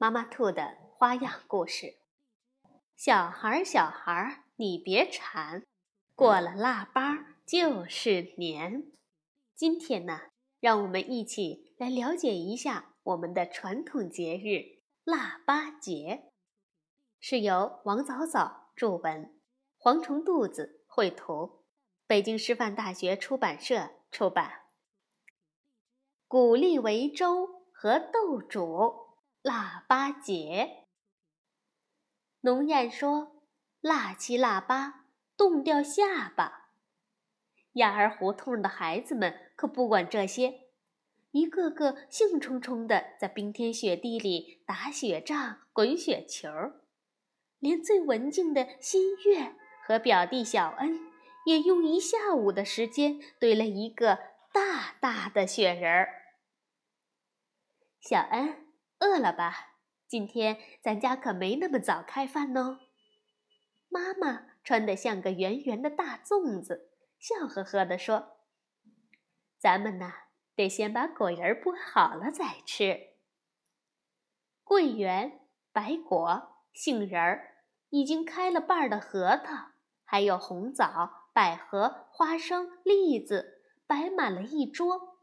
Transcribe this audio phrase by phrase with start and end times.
[0.00, 1.96] 妈妈兔的花样故事。
[2.94, 5.64] 小孩儿，小孩儿，你别馋，
[6.14, 8.92] 过了腊八就是年。
[9.56, 10.20] 今天呢，
[10.60, 16.30] 让我们一起来了解一下我们的传统节日腊八节，
[17.18, 19.36] 是由王早早著文，
[19.80, 21.64] 蝗虫肚子绘图，
[22.06, 24.60] 北京师范大学出版社出版。
[26.28, 29.07] 谷粒为粥和豆煮，
[29.48, 30.84] 腊八节。
[32.42, 33.46] 农谚说
[33.80, 35.06] ：“腊七腊八，
[35.38, 36.72] 冻掉下巴。”
[37.72, 40.68] 鸭儿胡同的孩子们可不管这些，
[41.30, 46.50] 一个个兴冲冲地在冰天雪地里打雪仗、滚雪球，
[47.58, 51.00] 连最文静的新月和表弟小恩
[51.46, 54.18] 也用一下午的时间堆了一个
[54.52, 56.10] 大大的雪人儿。
[57.98, 58.67] 小恩，
[59.00, 59.74] 饿了吧？
[60.08, 62.80] 今天咱家可没那么早开饭哦。
[63.90, 68.38] 妈妈穿得像个圆圆的大粽子，笑呵呵地说
[69.60, 70.12] ：“咱们呐，
[70.56, 73.16] 得先把果仁剥好了再吃。
[74.64, 77.56] 桂圆、白果、杏仁儿，
[77.90, 79.72] 已经开了瓣儿的核桃，
[80.04, 85.18] 还有红枣、百合、花生、栗子，摆满了一桌。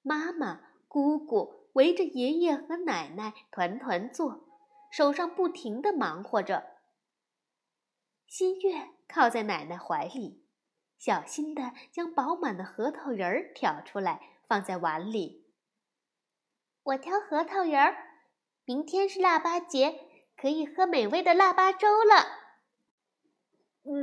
[0.00, 4.48] 妈妈、姑姑。”围着爷爷和奶奶团团坐，
[4.90, 6.64] 手上不停地忙活着。
[8.26, 10.44] 新月靠在奶奶怀里，
[10.98, 15.44] 小心地将饱满的核桃仁儿挑出来放在碗里。
[16.82, 17.96] 我挑核桃仁儿，
[18.64, 20.00] 明天是腊八节，
[20.36, 22.42] 可以喝美味的腊八粥了。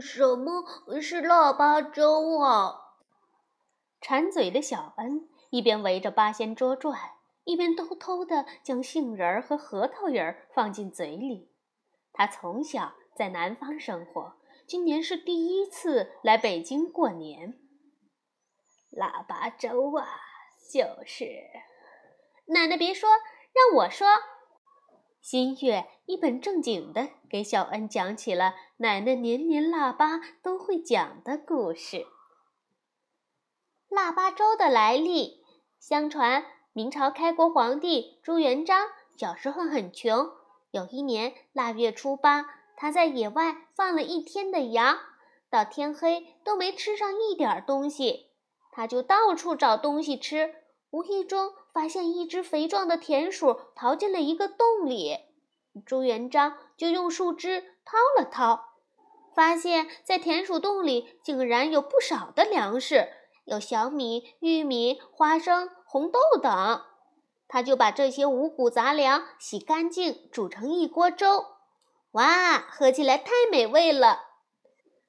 [0.02, 0.64] 什么
[1.02, 2.98] 是腊八粥啊？
[4.02, 7.00] 馋嘴的小恩一边围着八仙桌转。
[7.44, 11.52] 一边偷偷地将杏仁儿和核桃仁儿放进嘴里。
[12.14, 14.36] 他从小在南方生活，
[14.68, 17.60] 今年是第一次来北京过年。
[18.92, 20.06] 腊八粥啊，
[20.72, 21.26] 就是……
[22.48, 23.10] 奶奶别说，
[23.54, 24.08] 让我说。
[25.22, 32.08] 新月一本正经地给小恩讲起了奶奶年年腊八都会讲的故事。
[33.88, 35.46] 腊八粥的来历，
[35.80, 36.44] 相传。
[36.74, 38.88] 明朝开国皇帝朱元璋
[39.18, 40.32] 小时候很穷，
[40.72, 42.46] 有一年腊月初八，
[42.78, 44.98] 他在野外放了一天的羊，
[45.50, 48.28] 到天黑都没吃上一点东西，
[48.72, 50.56] 他就到处找东西吃，
[50.92, 55.18] 无意中发现一只肥壮的田鼠逃进了一个洞里，
[55.86, 58.70] 朱元璋就用树枝掏了掏，
[59.36, 63.10] 发现在田鼠洞里竟然有不少的粮食，
[63.46, 65.70] 有小米、玉米、花生。
[65.86, 66.86] 红豆等，
[67.50, 71.48] 他就把这些五谷杂粮洗干净，煮成一锅粥。
[72.12, 74.22] 哇，喝起来太美味了！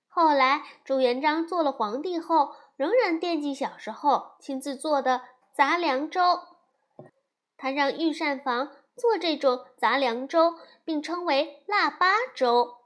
[0.09, 5.23] 后来朱元璋做了皇帝后，仍然惦记小时候亲自做的
[5.55, 6.21] 杂粮粥。
[7.57, 10.55] 他让御膳房做这种杂粮粥，
[10.85, 12.79] 并称为腊八粥。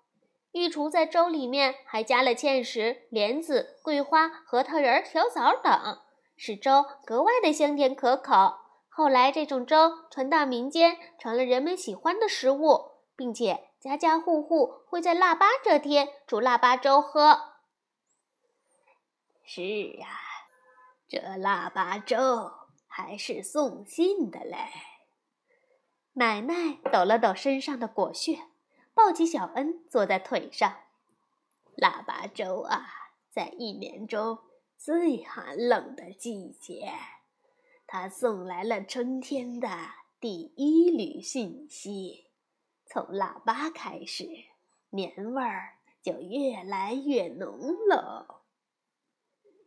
[0.57, 6.01] 御厨在粥里面还加了芡实、莲子、桂花、核桃仁、小枣等。
[6.35, 8.55] 使粥格外的香甜可口。
[8.89, 17.39] 后来，这种粥传到民间，成了人们喜欢的食物，并且家家户户会在腊八这天煮腊八粥喝。
[19.45, 19.63] 是
[20.01, 20.09] 啊，
[21.07, 22.51] 这腊八粥
[22.87, 24.57] 还是送信的嘞。
[26.15, 28.39] 奶奶抖了抖身上的果屑，
[28.97, 30.77] 抱起小恩坐在腿上。
[31.77, 32.87] 腊八粥啊，
[33.31, 34.39] 在一年中。
[34.79, 36.93] 最寒冷的季节，
[37.87, 39.69] 它送来了春天的
[40.21, 42.27] 第一缕讯息。
[42.85, 44.29] 从腊八开始，
[44.91, 47.59] 年味儿就越来越浓
[47.89, 48.43] 喽。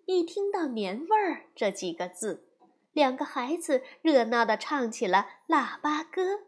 [0.06, 2.48] 一听到“年味儿”这几个字，
[2.92, 6.44] 两个孩子热闹地唱起了腊八歌：“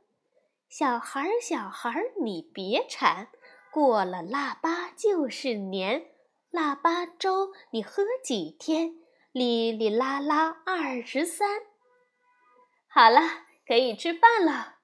[0.72, 3.28] 小孩儿，小孩儿，你别馋，
[3.74, 6.14] 过了腊八就是年。”
[6.50, 8.96] 腊八粥，你喝几天？
[9.34, 11.64] 哩哩啦啦二十三。
[12.88, 13.20] 好了，
[13.68, 14.78] 可以吃饭了。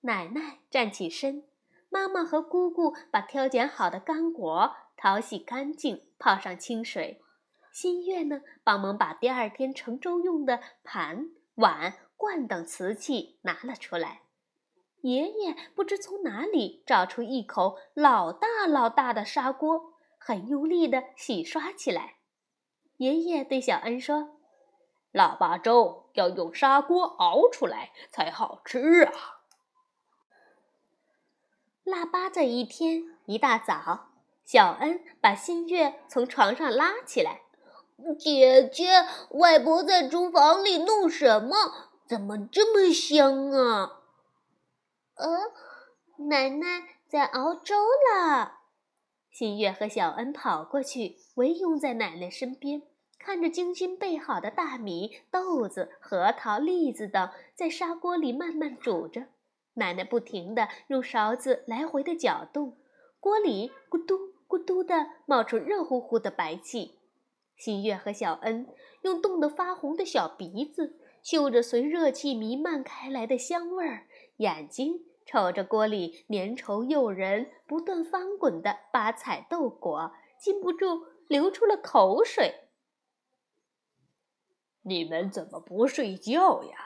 [0.00, 1.44] 奶奶站起身，
[1.90, 7.20] 妈妈和姑姑把挑拣好的干果淘洗干净，泡上清水。
[7.70, 11.26] 新月呢，帮忙把第二天盛粥用的盘、
[11.56, 14.22] 碗、罐等瓷器拿了出来。
[15.04, 22.14] 爷爷不知从哪里找出一口老大老大的砂锅，很用力地洗刷起来。
[22.96, 24.38] 爷爷对小恩说
[25.12, 29.12] ：“腊八粥要用砂锅熬出来才好吃啊。”
[31.84, 34.08] 腊八这一天一大早，
[34.46, 37.42] 小恩把新月从床上拉起来。
[38.18, 41.90] 姐姐，外婆在厨房里弄什么？
[42.06, 44.00] 怎么这么香啊？
[45.16, 48.60] 呃，奶奶在熬粥了。
[49.30, 52.82] 新月和小恩跑过去，围拥在奶奶身边，
[53.18, 59.26] 看着精心备好的大米、豆子、核桃、栗子等在砂锅里慢慢煮着。
[59.74, 62.76] 奶奶不停地用勺子来回的搅动，
[63.18, 67.00] 锅里咕嘟咕嘟地冒出热乎乎的白气。
[67.56, 68.68] 新月和小恩
[69.02, 74.06] 用冻得发红的小鼻子嗅着随热气弥漫开来的香味儿，
[74.36, 82.68] 眼睛瞅着锅里粘稠诱人、不断翻滚的八彩豆果，禁不住流出了口水。
[84.82, 86.76] 你们怎么不睡觉呀？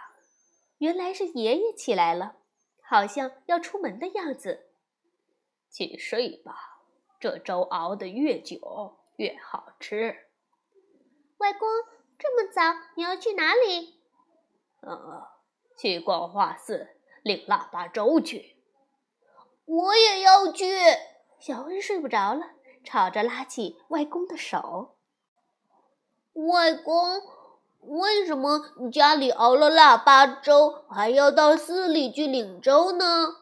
[0.78, 2.36] 原来是爷爷起来了，
[2.82, 4.70] 好像要出门的样子。
[5.70, 6.82] 去睡吧，
[7.18, 10.16] 这粥熬得越久越好吃。
[11.38, 11.68] 外公，
[12.16, 12.62] 这么早
[12.94, 14.00] 你要去哪里？
[14.82, 15.26] 嗯，
[15.76, 18.56] 去光化寺领腊八粥去。
[19.64, 20.66] 我也要去。
[21.38, 24.96] 小恩睡不着了，吵着拉起外公的手。
[26.32, 27.20] 外公，
[27.80, 33.36] 为什么你家里熬了腊八粥，还要到寺里去领粥呢？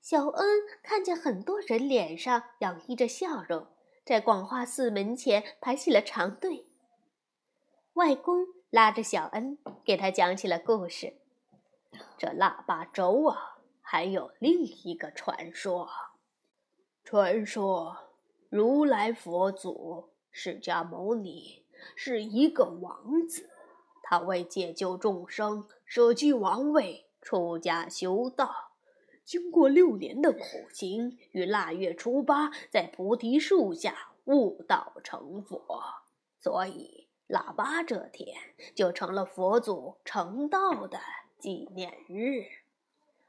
[0.00, 3.66] 小恩看见很多人脸上洋溢着笑容，
[4.04, 6.66] 在广化寺门前排起了长队。
[7.94, 11.16] 外公拉着小恩，给他讲起了故事。
[12.16, 15.88] 这腊八粥啊，还有另一个传说。
[17.04, 17.96] 传说
[18.48, 21.64] 如来佛祖释迦牟尼
[21.94, 23.50] 是一个王子，
[24.02, 28.72] 他为解救众生，舍弃王位，出家修道。
[29.24, 30.40] 经过六年的苦
[30.72, 35.66] 行，于腊月初八在菩提树下悟道成佛，
[36.38, 37.06] 所以。
[37.28, 38.36] 腊八这天
[38.76, 41.00] 就成了佛祖成道的
[41.46, 42.44] 纪念日。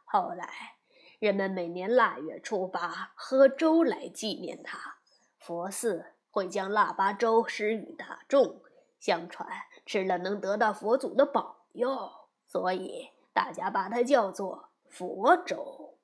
[0.03, 0.77] 后来，
[1.19, 4.95] 人们每年腊月初八喝粥来纪念他。
[5.37, 8.59] 佛寺会将腊八粥施与大众，
[8.99, 9.47] 相传
[9.85, 12.11] 吃了能得到佛祖的保佑，
[12.47, 15.99] 所以大家把它叫做佛粥。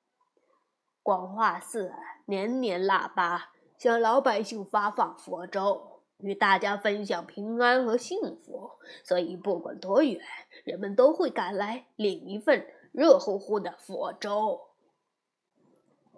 [1.02, 1.92] 广化寺
[2.26, 5.93] 年年腊八向老百姓发放佛粥。
[6.18, 8.70] 与大家分享平安和幸福，
[9.02, 10.20] 所以不管多远，
[10.64, 14.60] 人们都会赶来领一份热乎乎的佛粥。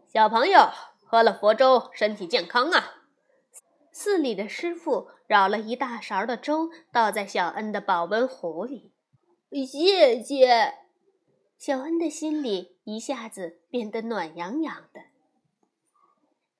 [0.06, 0.70] 小朋友
[1.04, 3.02] 喝了佛粥，身体健康啊！
[3.90, 8.92] 寺里的师傅舀了一大勺的粥，倒在小恩的保温壶里。
[9.50, 10.74] 谢谢，
[11.58, 15.00] 小恩的心里一下子变得暖洋洋的。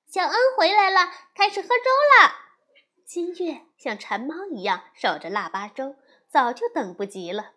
[0.08, 1.90] 小恩回来了，开始喝粥
[2.24, 2.45] 了。
[3.06, 5.94] 新月像馋猫一样守着腊八粥，
[6.26, 7.52] 早就等不及了。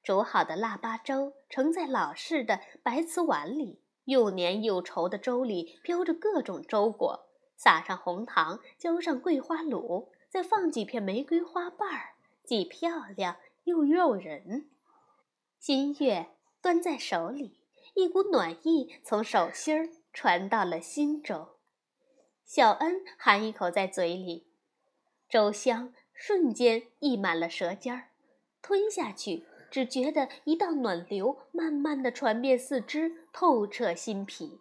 [0.00, 7.26] 煮好的腊八粥盛在老式的白瓷碗里，又黏又稠的粥里飘着各种粥果，
[7.56, 12.14] 撒上红糖，浇上桂花卤，再放几片玫瑰花瓣儿，
[12.44, 14.70] 既漂亮又诱人。
[15.58, 16.28] 新月
[16.62, 17.60] 端在手里，
[17.94, 21.48] 一股暖意从手心儿传到了心中。
[22.44, 24.45] 小恩含一口在嘴里。
[25.28, 28.08] 粥香瞬间溢满了舌尖儿，
[28.62, 34.60] 吞下去，只觉得一道暖流慢慢的传遍四肢，透彻心脾。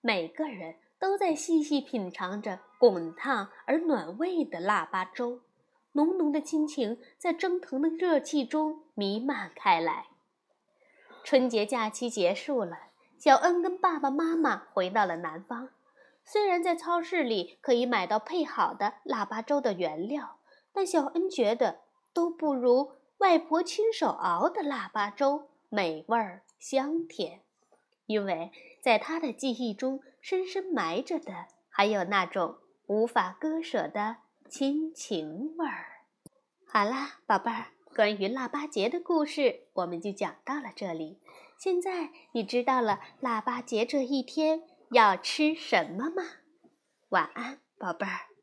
[0.00, 5.40] 每个人都在细细品尝着滚烫而暖胃的腊八粥，
[5.92, 10.08] 浓浓的亲情在蒸腾的热气中弥漫开来。
[11.22, 15.70] 春节假期结束了，小恩跟爸爸妈妈回到了南方。
[16.26, 20.38] 虽然在超市里可以买到配好的腊八粥的原料，
[20.72, 21.80] 但小恩觉得
[22.12, 26.18] 都不如外婆亲手熬的腊八粥美味
[26.58, 27.42] 香甜。
[28.06, 28.50] 因为
[28.82, 34.16] 在他的记忆中，深深埋着的还有那种无法割舍的
[34.48, 35.86] 亲情味儿。
[36.66, 41.18] 好啦，宝贝儿，关于腊八节的故事我们就讲到了这里。
[41.58, 44.62] 现在你知道了腊八节这一天。
[44.94, 46.22] 要吃什么吗？
[47.08, 48.33] 晚安宝贝儿。